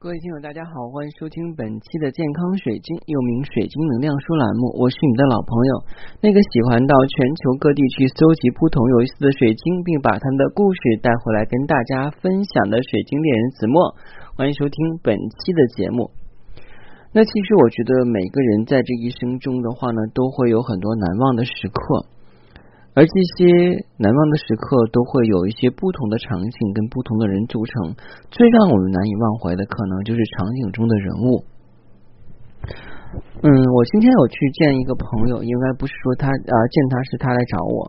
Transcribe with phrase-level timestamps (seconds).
[0.00, 4.70] 各位听友，大家好，欢迎收听本期的健康水晶，又名水晶能量书栏目。
[4.78, 5.72] 我是你的老朋友，
[6.22, 13.98] 那个喜欢到全球各地去搜集不同有意思的水晶，并把他们的故事带回来跟大家分享的水晶猎人子墨。
[14.38, 16.14] 欢迎收听本期的节目。
[17.10, 22.06] 那其实我觉得每个人在这一生中的话呢，都会有很多难忘的时刻。
[22.98, 27.94] 而这些难忘的时刻都会有一些不同的场景跟不同的人组成，
[28.26, 31.46] 最让我们难以忘怀的可能就是场景中的人物。
[33.38, 37.86] 嗯，我今天有去见一个朋友，应该不是说他啊见他是他来找我。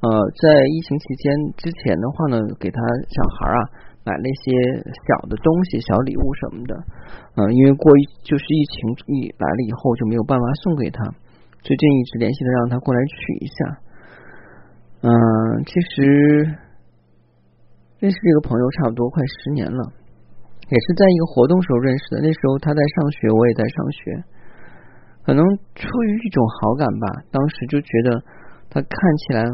[0.00, 0.08] 呃，
[0.40, 1.28] 在疫情期间
[1.60, 2.80] 之前的话呢，给他
[3.12, 3.60] 小孩啊
[4.08, 4.56] 买了一些
[4.88, 6.72] 小的东西、小礼物什么的。
[7.36, 7.92] 嗯，因为过
[8.24, 8.88] 就是疫情
[9.20, 11.04] 一来了以后就没有办法送给他，
[11.60, 13.84] 最近一直联系的让他过来取一下。
[15.02, 15.10] 嗯，
[15.66, 16.02] 其实
[18.00, 19.92] 认识这个朋友差不多快十年了，
[20.68, 22.20] 也是在一个活动时候认识的。
[22.22, 24.24] 那时候他在上学，我也在上学，
[25.24, 25.44] 可能
[25.76, 28.20] 出于一种好感吧，当时就觉得
[28.70, 28.90] 他看
[29.28, 29.44] 起来，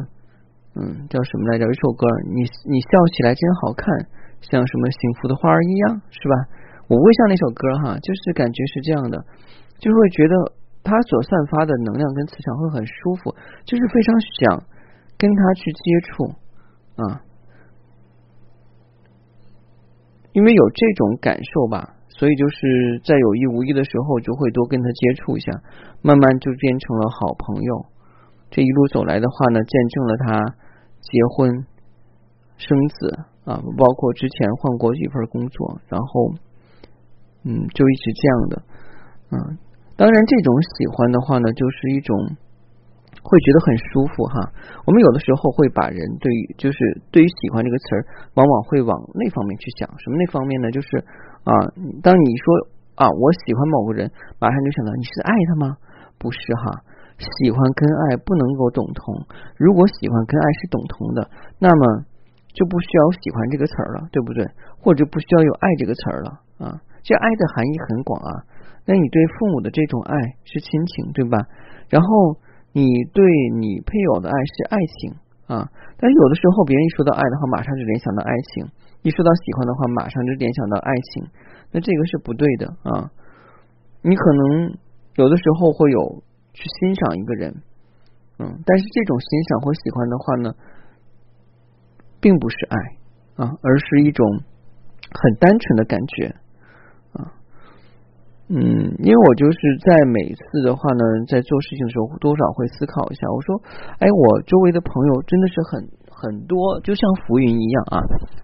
[0.78, 1.66] 嗯，叫什么来着？
[1.66, 3.86] 一首歌，你你笑起来真好看，
[4.40, 6.34] 像什么幸福的花儿一样，是吧？
[6.88, 9.18] 我不会像那首歌哈，就是感觉是这样的，
[9.78, 10.34] 就会觉得
[10.82, 13.34] 他所散发的能量跟磁场会很舒服，
[13.66, 14.71] 就是非常想。
[15.22, 16.24] 跟他去接触
[16.98, 17.22] 啊，
[20.32, 25.52] 因为有这种感受吧，所以就是在有意无意的时候，就会多跟他接触一下，
[26.02, 27.86] 慢慢就变成了好朋友。
[28.50, 30.56] 这一路走来的话呢，见证了他
[30.98, 31.64] 结婚、
[32.58, 36.34] 生子啊，包括之前换过几份工作，然后
[37.44, 38.62] 嗯，就一直这样的。
[39.30, 39.58] 嗯，
[39.94, 42.36] 当然，这种喜欢的话呢，就是一种。
[43.20, 44.48] 会觉得很舒服哈。
[44.86, 46.78] 我们有的时候会把人对于就是
[47.12, 48.00] 对于喜欢这个词儿，
[48.34, 49.84] 往往会往那方面去想。
[50.00, 50.70] 什么那方面呢？
[50.72, 50.88] 就是
[51.44, 51.52] 啊，
[52.02, 52.46] 当你说
[52.96, 55.76] 啊我喜欢某个人，马上就想到你是爱他吗？
[56.16, 56.80] 不是哈。
[57.20, 59.14] 喜欢跟爱不能够等同。
[59.54, 61.30] 如果喜欢跟爱是等同的，
[61.60, 62.02] 那么
[62.50, 64.42] 就不需要喜欢这个词儿了，对不对？
[64.80, 66.80] 或者不需要有爱这个词儿了啊。
[67.04, 68.32] 这爱的含义很广啊。
[68.84, 71.38] 那你对父母的这种爱是亲情，对吧？
[71.88, 72.08] 然后。
[72.72, 73.22] 你对
[73.60, 75.14] 你配偶的爱是爱情
[75.46, 75.68] 啊，
[75.98, 78.64] 但有的时候别人一说到爱的话，马上就联想到爱情；
[79.02, 81.28] 一说到喜欢的话，马上就联想到爱情。
[81.72, 83.10] 那这个是不对的啊！
[84.02, 84.76] 你可能
[85.16, 86.22] 有的时候会有
[86.52, 87.62] 去欣赏一个人，
[88.38, 90.54] 嗯，但是这种欣赏或喜欢的话呢，
[92.20, 92.76] 并不是爱
[93.44, 94.26] 啊，而是一种
[95.12, 96.34] 很单纯的感觉。
[98.52, 98.60] 嗯，
[99.00, 103.24] 因为我就是在每次的话呢，在做事情的时候，多少会思考一下。
[103.32, 103.56] 我说，
[103.96, 107.96] 哎，我周围的朋友真的是很很多，就像浮云一样啊，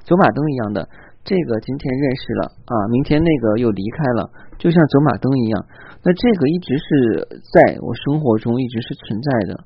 [0.09, 0.89] 走马灯一样的。
[1.29, 5.61] 这个今天认识了啊，明天那个又离开了，就像走马灯一样。
[6.01, 9.61] 那这个一直是在我生活中一直是存在的。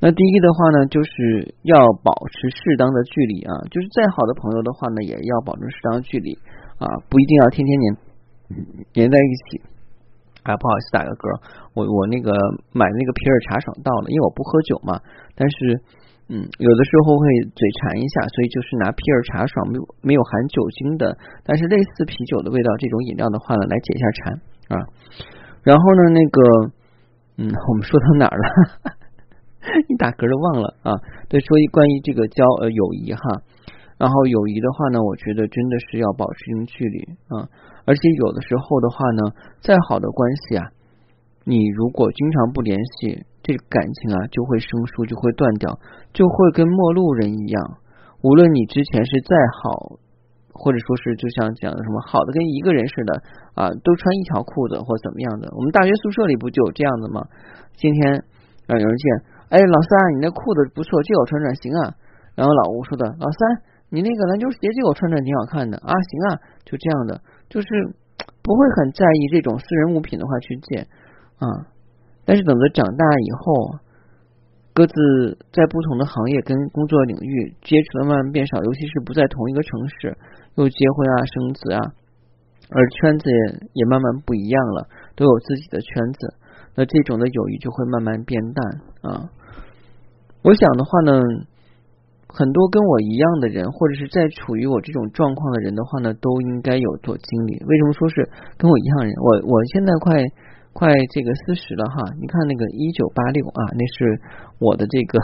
[0.00, 6.34] 那第一的话呢，就是要保持适当的距离啊，就是再好的朋友的话呢，也要保证适当距离
[6.82, 7.94] 啊，不一定要天天黏
[8.92, 9.62] 黏在一起。
[10.44, 11.24] 啊，不好意思，打个嗝。
[11.72, 12.30] 我我那个
[12.76, 15.00] 买那个皮尔茶爽到了，因为我不喝酒嘛。
[15.32, 15.56] 但是，
[16.28, 17.24] 嗯，有的时候会
[17.56, 21.16] 嘴馋一下，所以就是拿皮尔茶爽没有没有含酒精的，
[21.48, 24.20] 但是类似啤酒的味道这种饮料的话呢，来解一下馋
[24.76, 24.84] 啊。
[25.64, 26.38] 然后呢，那个，
[27.40, 28.46] 嗯，我们说到哪儿了？
[29.88, 30.92] 一打嗝就忘了啊。
[31.32, 33.20] 对，说一关于这个交呃友谊哈。
[33.98, 37.48] 然后友谊的话呢，我觉得真的是要保持一定距离啊。
[37.86, 39.22] 而且有的时候的话呢，
[39.60, 40.66] 再好的关系啊，
[41.44, 45.78] 你如果经常不联系，这感情啊就会生疏，就会断掉，
[46.12, 47.78] 就会跟陌路人一样。
[48.22, 50.00] 无论你之前是再好，
[50.52, 53.22] 或者说是就像讲的什么好的跟一个人似的
[53.54, 55.52] 啊，都穿一条裤子或怎么样的。
[55.54, 57.20] 我们大学宿舍里不就有这样的吗？
[57.76, 58.24] 今天
[58.66, 59.12] 啊有人见，
[59.50, 61.94] 哎，老三，你那裤子不错，借我穿穿行啊。
[62.34, 63.38] 然后老吴说的，老三，
[63.94, 67.22] 你那个篮球鞋借我穿穿挺好看的啊，行啊，就这样的。
[67.48, 67.68] 就是
[68.42, 70.82] 不会很在意这种私人物品的话去借
[71.38, 71.46] 啊，
[72.24, 73.78] 但是等到长大以后，
[74.74, 80.18] 各自在不同的行业跟工作领域接触的慢慢变少，尤其是不在同一个城市，
[80.56, 81.80] 又结婚啊、生子啊，
[82.74, 86.34] 而圈子也也慢慢不一样了，都有自己的圈子，
[86.74, 88.66] 那这种的友谊就会慢慢变淡
[89.02, 89.30] 啊。
[90.42, 91.22] 我想的话呢。
[92.34, 97.62] 很多跟我一样的人，或者是在处于我这种状况的人的话呢，都应该有所经历。
[97.64, 98.28] 为什么说是
[98.58, 99.14] 跟我一样人？
[99.22, 100.18] 我我现在快
[100.74, 104.20] 快这个四十了哈，你看那个一九八六啊，那是
[104.58, 105.20] 我的这个，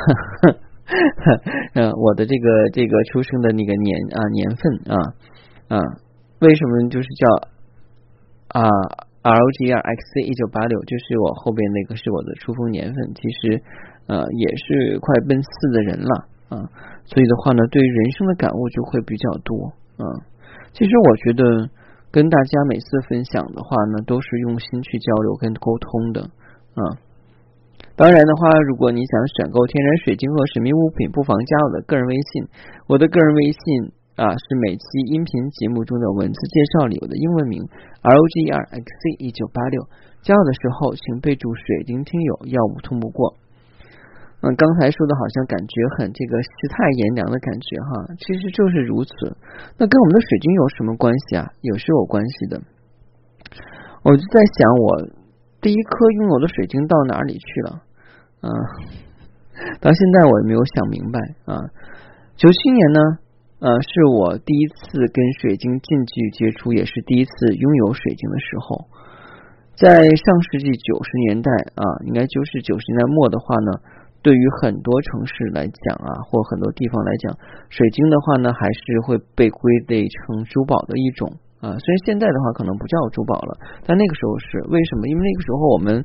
[1.74, 4.96] 嗯， 我的这个这个出生的那个年啊年份啊
[5.66, 5.82] 啊，
[6.38, 7.26] 为什么就是叫
[8.54, 8.70] 啊
[9.22, 13.60] r g r x 一九八六，就是我后边那个是我的出生年份，其实
[14.06, 16.68] 呃也是快奔四的人了啊，
[17.06, 20.04] 所以的话呢，对于人生的感悟就会比较多啊。
[20.74, 21.70] 其实我觉得
[22.10, 26.20] 跟大家每次分享的话呢，都是用心去交流跟沟通的
[26.74, 26.82] 啊。
[27.96, 32.48] 当然的话，如果你想选购天然水晶和神秘物品，不妨加我的个人微信，
[32.86, 33.92] 我的个人微信。
[34.16, 37.64] 啊，是每期音频节目中的文字介绍里我的英文名
[38.02, 39.80] rogrxc 一九八六。
[40.20, 43.36] 加我的时候，请备注“水晶听友”，要不通不过。
[44.42, 49.12] 嗯，刚才说的好像感觉很这个世态炎凉的感觉哈，其实就是如此。
[49.76, 51.46] 那跟我们的水晶有什么关系啊？
[51.60, 52.62] 有是有关系的。
[54.02, 55.08] 我就在想，我
[55.60, 57.82] 第一颗拥有的水晶到哪里去了？
[58.40, 58.48] 嗯，
[59.80, 61.60] 到现在我也没有想明白啊。
[62.36, 63.00] 九七年呢？
[63.60, 68.88] 呃，是我第一次跟水晶近距离接触，也是第一次拥有水晶的时候。
[69.76, 73.72] 在上世纪九十年代啊，应该就是九十年代末的话呢，
[74.22, 77.36] 对于很多城市来讲啊，或很多地方来讲，
[77.68, 81.28] 水晶的话呢，还是会被归类成珠宝的一种
[81.60, 81.72] 啊。
[81.78, 85.08] 虽然现在的话可能不叫珠宝了，但那个时候是为什么？
[85.08, 86.04] 因为那个时候我们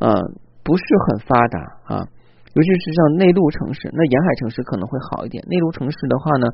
[0.00, 0.14] 呃
[0.62, 2.06] 不是很发达啊，
[2.54, 5.42] 尤其是像内陆城市，那沿海城市可能会好一点。
[5.48, 6.46] 内陆城市的话呢。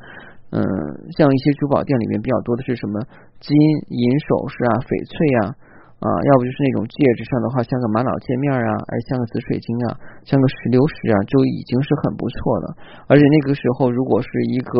[0.50, 0.64] 嗯，
[1.12, 3.04] 像一些珠宝店里面比较多的是什么
[3.38, 5.12] 金银首饰啊、翡翠
[5.44, 5.52] 啊
[5.98, 12.66] 啊，要不就是那种戒指上的话像个玛瑙戒面啊，而像个紫水晶啊，像个石榴石啊，就已经是很不错了。
[13.08, 14.72] 而且那个时候如果是一个。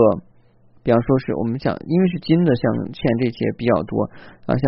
[0.86, 2.64] 比方说是我们讲，因为是金的，镶
[2.96, 4.08] 嵌这些比较多
[4.48, 4.64] 啊，像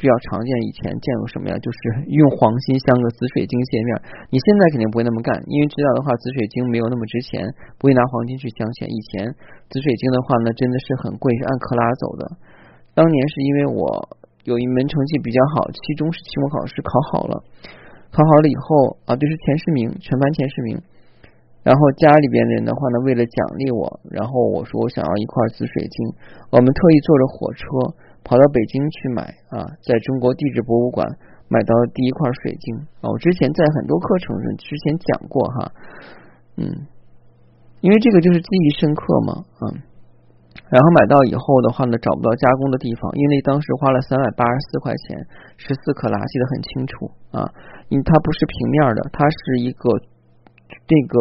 [0.00, 1.60] 比较常见，以前见过什么呀？
[1.60, 3.90] 就是 用黄金镶个紫水晶界面。
[4.32, 7.44] 你现在肯定不会那么干，因为知道的话，紫水晶没有那么值钱，
[7.76, 8.88] 不会拿黄金去镶嵌。
[8.88, 9.28] 以前
[9.68, 12.22] 紫水晶的话呢，真的是很贵，是按克拉走的。
[12.96, 13.84] 当年是因为我
[14.48, 17.44] 有一门成绩比较好，期中是期末考试考好了，
[18.08, 20.80] 考好了以后啊，就是前十名，全班前十名。
[21.62, 25.96] 然后家里边人的话呢，为了奖励我，然后我说我想要一块紫水晶，
[26.48, 27.60] 我们特意坐着火车
[28.24, 29.22] 跑到北京去买
[29.52, 31.04] 啊，在中国地质博物馆
[31.48, 32.74] 买到第一块水晶
[33.04, 33.12] 啊。
[33.12, 35.72] 我之前在很多课程上之前讲过哈，
[36.56, 36.88] 嗯，
[37.82, 39.84] 因为这个就是记忆深刻嘛，嗯。
[40.66, 45.16] 然后买到以后的话呢，找不到加工的地方，因为当时花了三百八十四块钱，
[45.56, 47.46] 十四克拉，记得很清楚啊，
[47.88, 49.88] 因为它不是平面的，它是一个。
[50.84, 51.16] 这个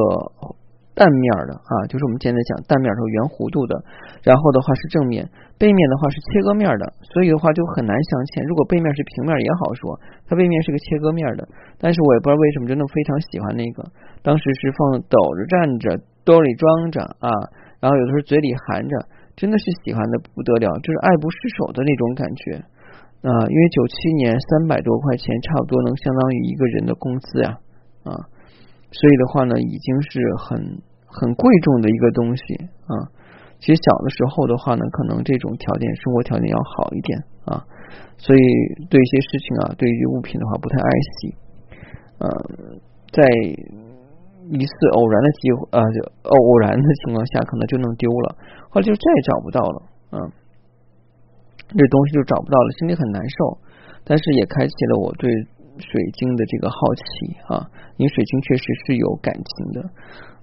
[0.91, 3.79] 蛋面的啊，就是我们现在讲蛋面是圆弧度的，
[4.23, 5.23] 然后的话是正面，
[5.55, 6.83] 背面的话是切割面的，
[7.15, 8.43] 所以的话就很难镶嵌。
[8.43, 9.95] 如果背面是平面也好说，
[10.27, 11.47] 它背面是个切割面的，
[11.79, 13.87] 但是我也不知道为什么真的非常喜欢那个。
[14.19, 15.95] 当时是放抖着站着，
[16.27, 17.31] 兜里装着啊，
[17.79, 18.93] 然后有的时候嘴里含着，
[19.37, 22.57] 真的是喜欢的不得了，就是爱不释手的那种感觉
[23.21, 23.31] 啊。
[23.45, 27.55] 因为九七年三百多块钱，差不多能相当于一个人的工资呀
[28.03, 28.11] 啊。
[28.89, 32.41] 所以的话呢，已经是很很贵重的一个东西
[32.89, 33.13] 啊。
[33.59, 37.61] 其实小的时候的话呢，可能这种条件生活条件要好一点啊，
[38.17, 38.39] 所以
[38.89, 41.35] 对一些事情啊，对于物品的话不太爱惜。
[42.17, 42.29] 呃，
[43.13, 43.21] 在
[44.49, 45.97] 一次偶然的机会啊，就
[46.29, 48.35] 偶然的情况下，可能就弄丢了，
[48.77, 49.77] 后来就再也找不到了。
[50.13, 50.15] 嗯，
[51.73, 53.57] 这东西就找不到了，心里很难受，
[54.05, 55.25] 但是也开启了我对。
[55.77, 57.05] 水晶的这个好奇
[57.53, 59.77] 啊，因为水晶确实是有感情的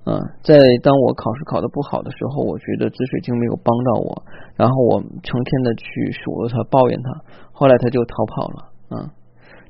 [0.07, 0.15] 啊。
[0.47, 4.23] 在当我考试考的不好的时候，我觉得紫水晶没有帮到我，
[4.55, 7.11] 然后我成天的去数落它、抱怨它，
[7.51, 8.59] 后来它就逃跑了
[8.95, 9.11] 啊。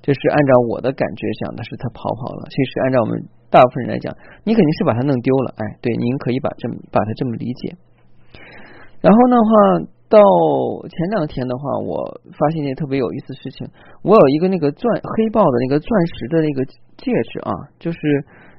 [0.03, 4.13] 这是按照我的感觉想的是它逃跑了，其实按照我们大部分人来讲，
[4.45, 5.55] 你肯定是把它弄丢了。
[5.57, 7.73] 哎，对，您可以把这么把它这么理解。
[9.05, 9.93] 然后的话。
[10.05, 10.21] 到
[10.87, 11.99] 前两天的话，我
[12.39, 13.67] 发现一件特别有意思的事情。
[14.05, 16.63] 我有一个那个钻黑豹的那个钻石的那个
[16.95, 17.99] 戒指啊，就是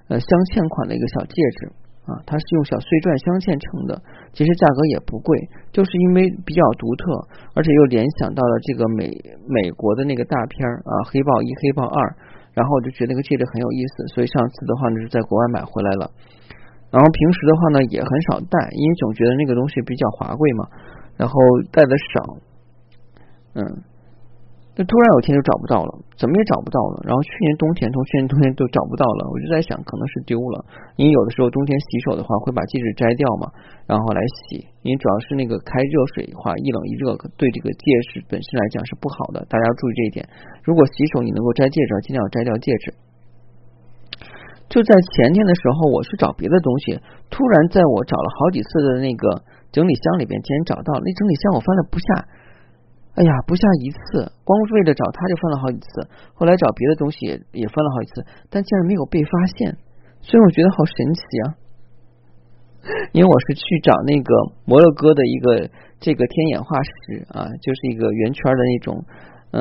[0.10, 1.72] 呃镶嵌款的一个小戒指
[2.12, 3.96] 啊，它是用小碎钻镶嵌成的，
[4.36, 5.32] 其实价格也不贵，
[5.72, 7.08] 就是因为比较独特，
[7.56, 9.08] 而且又联想到了这个美
[9.48, 11.98] 美国的那个大片啊，黑豹一、黑豹二，
[12.52, 16.12] 然后我就觉得那个戒指很有意思，所以上次的话呢是在国外买回来了。
[16.96, 20.64] 然后平时的话呢也很少戴，因为总觉得那个东西比较华贵嘛。
[21.20, 21.36] 然后
[21.72, 22.40] 戴的少，
[23.56, 23.64] 嗯，
[24.76, 27.04] 那突然有天就找不到了，怎么也找不到了。
[27.08, 30.64] 然后去年冬天，从去年冬天都找不到了，我就在想，可能是丢了。
[31.00, 33.48] 因为有的时候冬天洗手的话，会把戒指摘掉嘛，
[33.88, 34.64] 然后来洗。
[34.84, 40.28] 因为主要是那个开热水的话，一冷一热，对这个戒指本身来讲是不好的，大家要注意这一点。
[40.64, 42.92] 如果洗手你能够摘戒指，尽量摘掉戒指。
[44.76, 47.00] 就在前天的时候，我去找别的东西，
[47.32, 49.48] 突然在我找了好几次的那个。
[49.76, 52.06] 整理箱里边竟然找到，那整理箱我翻了不下，
[53.16, 59.76] 哎呀，不下一次，光为了找他就翻了好几次，后来找别的东西也也翻了好几次，但竟然没有被发现，
[60.22, 61.46] 所以我觉得好神奇啊！
[63.12, 64.32] 因为我是去找那个
[64.64, 69.04] 摩洛哥的一个这个天眼化石啊，就是一个圆圈的那种，
[69.52, 69.60] 呃，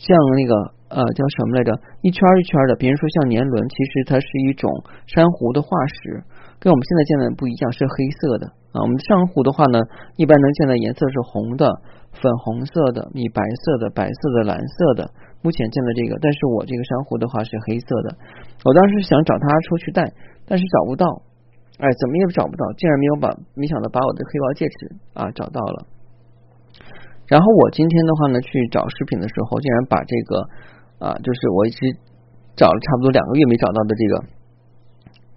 [0.00, 0.52] 像那个
[0.96, 4.64] 呃叫什么来着，一圈一圈的，别人说像年轮，其实它是一种
[5.04, 5.68] 珊瑚的化
[6.00, 6.24] 石，
[6.56, 8.80] 跟我们现在见的不一样，是黑色的啊。
[8.80, 9.78] 我们珊瑚的话呢，
[10.16, 11.68] 一般能见的颜色是红的。
[12.10, 15.08] 粉红色的、米白色的、白色的、蓝色的，
[15.42, 18.16] 目前见的这个，但是我这个珊瑚的话是黑色的。
[18.64, 20.02] 我当时想找他出去戴，
[20.44, 21.06] 但是找不到，
[21.78, 25.86] 哎，怎么也找不到，竟然没有把，没想到把我的黑宝戒指啊找到了。
[27.30, 30.30] 然后我今天的话呢，去找饰品的时候，竟然把这个
[30.98, 31.78] 啊，就是我一直
[32.58, 34.12] 找了差不多两个月没找到的这个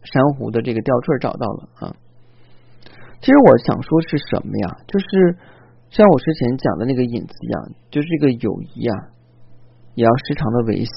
[0.01, 1.95] 珊瑚的这个吊坠找到了啊。
[3.21, 4.81] 其实我想说是什么呀？
[4.89, 5.37] 就是。
[5.93, 8.97] 像我之前讲的那个影子一样，就是这个友谊啊，
[9.93, 10.89] 也要时常的维系。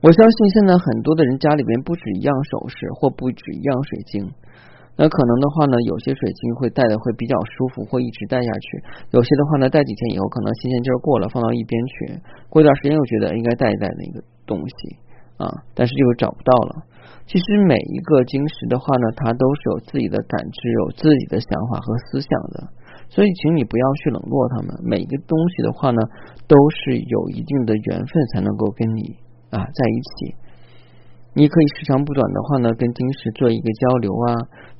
[0.00, 4.32] 我相信现在很多的人家里边不止一样首饰，或不止一样水晶。
[4.96, 8.80] 那可能的话呢，有些水晶会戴的会比较舒服，会一直戴下去；
[9.12, 12.18] 有些的话呢，戴几天以后可能新鲜劲儿过了，放到一边去。
[12.48, 14.96] 过一段时间又觉得应该戴一戴那个东西
[15.36, 16.82] 啊，但是又找不到了。
[17.26, 22.68] 其实每一个晶石的话呢，它都是有自己的感知，有自己的想法和思想的。
[23.08, 24.74] 所以，请你不要去冷落他们。
[24.82, 26.00] 每一个东西的话呢，
[26.48, 29.14] 都是有一定的缘分才能够跟你
[29.50, 30.34] 啊在一起。
[31.34, 34.34] 你可以时长不短的话呢，跟晶石做一个交流啊，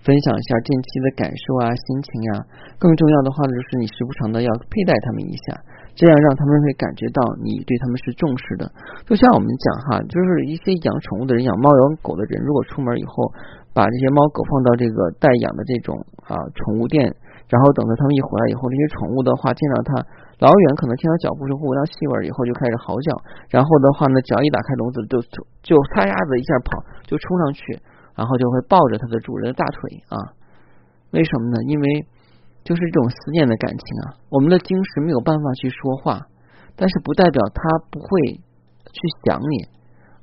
[0.07, 2.47] 分享一下近期的感受啊、心情呀。
[2.79, 5.59] 更重要的话呢，就是你时不常的要佩戴他们一下，
[5.99, 8.71] 这样让他们会感觉到你对他们是重视的。
[9.03, 13.27] 就像我们讲哈，就是一些养宠物的人、养猫养狗的人，如果出门以后
[13.75, 15.99] 把这些猫狗放到这个待养的这种
[16.31, 17.11] 啊宠物店。
[17.47, 20.03] 然后等到他们一回来以后，这些宠物的话见到它
[20.43, 23.15] 老远可能听到脚步声或闻到气味以后就开始嚎叫，
[23.49, 25.23] 然后的话呢，脚一打开笼子就
[25.63, 27.79] 就撒丫子一下跑就冲上去，
[28.17, 30.17] 然后就会抱着它的主人的大腿啊。
[31.13, 31.63] 为什么呢？
[31.69, 32.07] 因为
[32.65, 34.19] 就是这种思念的感情啊。
[34.31, 36.27] 我们的晶石没有办法去说话，
[36.75, 39.69] 但是不代表它不会去想你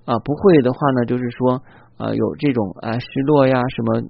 [0.03, 0.19] 啊。
[0.19, 1.63] 不会的话呢，就是说
[1.97, 4.01] 啊有这种啊失落呀什么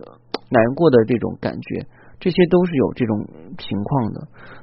[0.49, 1.85] 难过的这种感觉。
[2.19, 3.19] 这些都是有这种
[3.59, 4.21] 情况的，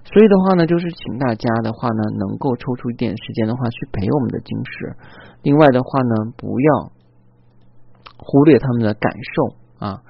[0.08, 4.96] 所以的话呢，就是请大家的话呢，能够抽出一点时间的话去陪我们的晶石。
[5.42, 6.92] 另外的话呢，不要
[8.20, 10.02] 忽略他们的感受啊，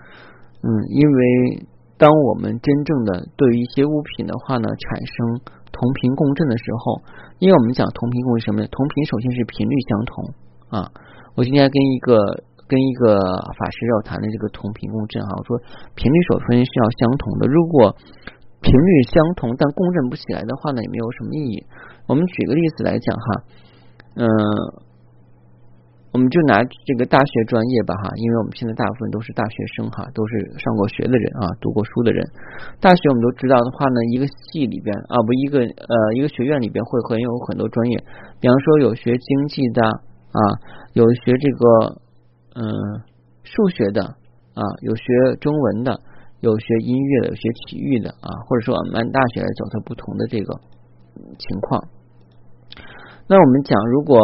[0.62, 5.40] 嗯，因为当我们真正的对于一些物品的话呢，产生
[5.70, 7.02] 同频共振的时候，
[7.38, 8.68] 因为我们讲同频共振什么呢？
[8.70, 10.34] 同频首先是频率相同
[10.68, 10.90] 啊。
[11.34, 12.44] 我今天跟一个。
[12.70, 13.18] 跟一个
[13.58, 15.58] 法师要谈的这个同频共振哈，我说
[15.96, 17.96] 频率首先是要相同的，如果
[18.62, 21.66] 频率相同但共振不起来的话呢，也没有什么意义。
[22.06, 23.26] 我们举个例子来讲哈，
[24.22, 24.28] 嗯，
[26.12, 32.24] 我们就拿这个大学专业吧哈，因为我们现在大部分都是大学生哈，都是上过学的人啊，读过书的人。
[32.80, 37.96] 大学我们都知道的话呢，一个系里边啊，不一个呃一个学院里边会很有很多专业，
[38.40, 40.40] 比方说有学经济的啊，
[40.94, 42.00] 有学这个。
[42.52, 42.66] 嗯，
[43.44, 45.04] 数学的啊，有学
[45.40, 46.00] 中文的，
[46.40, 50.58] 有学音乐的，有学体育的啊，或者说我们按大学来走它不同的这个
[51.38, 51.84] 情况。
[53.28, 54.18] 那我们讲，如果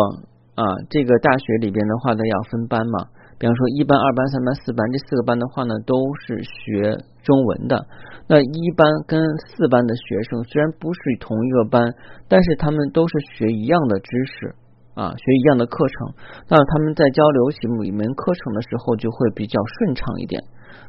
[0.56, 5.94] 啊这个大学里边的话呢，要分班嘛，比方说一班、二班、三班、四班这四个班的话呢，都
[6.26, 7.86] 是学中文的。
[8.26, 11.94] 那一班跟四班的学生虽然不是同一个班，
[12.26, 14.56] 但是他们都是学一样的知识。
[14.96, 16.16] 啊，学一样的课程，
[16.48, 20.40] 那他们在交流起某一门课程的时候就会比较顺畅一点。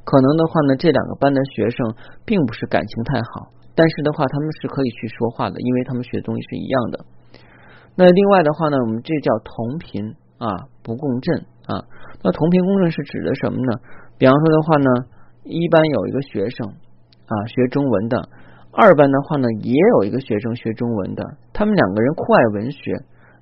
[0.06, 1.94] 可能的话呢，这两个班的学生
[2.24, 7.04] 并不是感情太好，但是的话他们是可以去说话的，因为他们学的东西是一样的。
[7.98, 11.84] 那另外的话呢，我们这叫同频啊，不共振啊。
[12.24, 13.80] 那同频共振是指的什么呢？
[14.20, 14.90] 比方说的话呢，
[15.44, 16.68] 一班有一个学生
[17.26, 18.30] 啊学中文的，
[18.72, 21.24] 二班的话呢也有一个学生学中文的，
[21.54, 22.94] 他们两个人酷爱文学。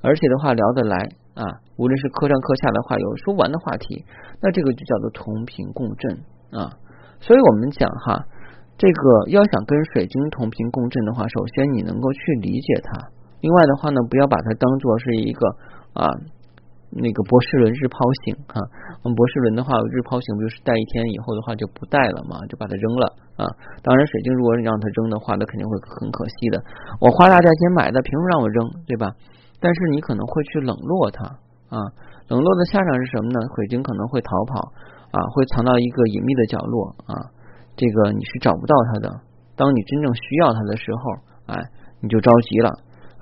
[0.01, 0.95] 而且的话聊得来
[1.33, 1.43] 啊，
[1.77, 4.05] 无论是课上课下的话有说不完的话题，
[4.39, 6.19] 那这个就叫做同频共振
[6.51, 6.77] 啊。
[7.19, 8.23] 所以我们讲哈，
[8.77, 13.09] 这个要想跟水晶同频共振的话，首先你能够去理解它。
[13.45, 15.45] 另外的话呢，不要把它当做是一个
[15.93, 16.09] 啊
[16.89, 18.57] 那个博士伦日抛型啊。
[19.05, 23.05] 我们博士伦的话，日抛型不就是戴一天以后的话就不戴了嘛，就把它扔了
[23.37, 23.45] 啊。
[23.85, 26.57] 当然，水晶如果让它扔的话，那肯定会很可惜的。
[26.97, 28.65] 我花大价钱买的，凭什么让我扔？
[28.89, 29.13] 对吧？
[29.61, 31.21] 但是你可能会去冷落它
[31.69, 31.77] 啊，
[32.33, 33.37] 冷落的下场是什么呢？
[33.53, 34.73] 水晶可能会逃跑
[35.13, 37.13] 啊，会藏到一个隐秘的角落啊，
[37.77, 39.21] 这个你是找不到它的。
[39.53, 41.61] 当你真正需要它的时候，哎，
[42.01, 42.73] 你就着急了。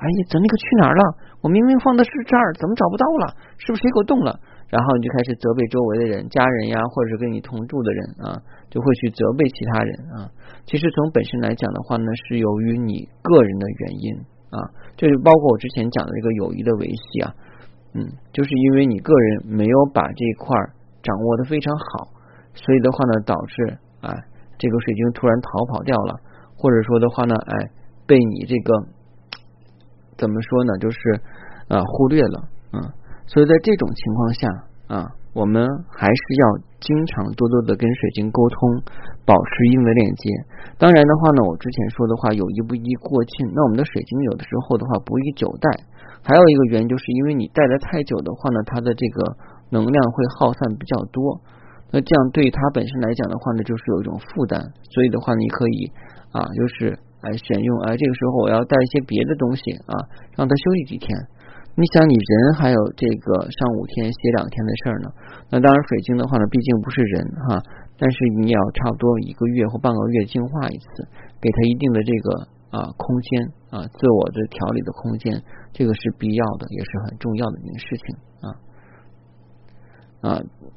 [0.03, 1.03] 哎呀，咱那个去哪儿了？
[1.39, 3.39] 我明明放的是这儿，怎么找不到了？
[3.55, 4.35] 是不是谁给我动了？
[4.67, 8.35] 然后你就开始责备周围的人、家人呀，或者是跟你同住的人啊，
[8.67, 10.27] 就会去责备其他人啊。
[10.67, 14.11] 其实从本身来讲的话呢，是由于你个人的原因
[14.51, 14.59] 啊，
[14.99, 17.31] 就是包括我之前讲的这个友谊的维系啊，
[17.95, 20.51] 嗯，就是因为你个人没有把这一块
[20.99, 22.11] 掌握的非常好，
[22.51, 24.11] 所以的话呢，导致哎
[24.59, 26.19] 这个水晶突然逃跑掉了，
[26.57, 27.71] 或者说的话呢，哎
[28.05, 28.99] 被你这个。
[30.17, 30.77] 怎么说呢？
[30.79, 30.97] 就是
[31.67, 32.37] 啊，忽略了
[32.71, 32.77] 啊，
[33.25, 34.47] 所以在这种情况下
[34.87, 36.45] 啊，我们还是要
[36.79, 38.83] 经常多多的跟水晶沟通，
[39.25, 40.29] 保持一定的链接。
[40.77, 45.69] 当然的话呢，我之前说的话有一不一过尽，那我们的水晶有的时候的话不宜久戴。
[46.23, 49.35] 还有一个原因就是因为你戴的太久的话呢，它的这个
[49.69, 51.41] 能量会耗散比较多，
[51.91, 54.59] 那这样对它本身来讲的话呢，就是有一种负担。
[54.91, 55.91] 所以的话，你可以
[56.31, 56.99] 啊，就是。
[57.23, 59.95] 来选用，哎，这个时候我要带一些别的东西啊，
[60.35, 61.15] 让他休息几天。
[61.73, 65.07] 你想，你人还有这个上五天歇两天的事儿呢。
[65.49, 67.57] 那当然，水晶的话呢，毕竟不是人哈，
[67.97, 71.07] 但是你也要差不多一个月或半个月净化一次，
[71.41, 78.47] 给他一定的这个啊空间啊，自我的调理的空间，这个是必要的，也是很重要的一件事情啊
[80.21, 80.27] 啊。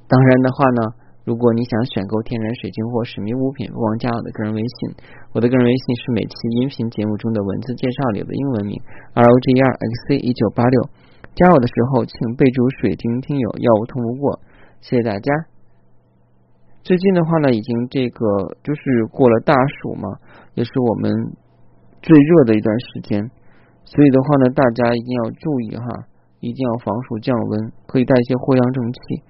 [0.09, 1.06] 当然的话呢。
[1.27, 4.95] 如果你想选购天然水晶或神秘物品，不妨加我的个人微信。
[5.35, 6.31] 我的个人微信是每期
[6.63, 8.81] 音频节目中的文字介绍里的英文名
[9.13, 10.89] R O G E R X C 一九八六。
[11.35, 14.39] 加我的时候，请备注“水晶听友”，要我通不过。
[14.81, 15.33] 谢谢大家。
[16.85, 20.07] 最近的话呢，已经这个就是过了大暑嘛，
[20.55, 21.11] 也是我们
[22.03, 23.19] 最热的一段时间，
[23.85, 26.07] 所以的话呢，大家一定要注意哈，
[26.39, 29.27] 一定要防暑降温，可以带一些藿香正气。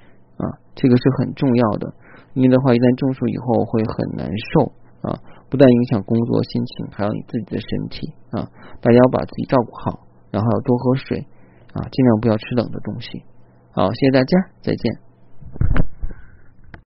[0.77, 1.91] 这个是很重要的。
[2.35, 5.17] 因为的话，一旦中暑以后会很难受啊，
[5.49, 8.45] 不但影响工作心情，还有你自己的身体啊。
[8.85, 11.25] 大家要把自己照顾好，然后要多喝水
[11.73, 13.25] 啊，尽量不要吃冷的东西。
[13.73, 15.96] 好，谢谢大家，再见。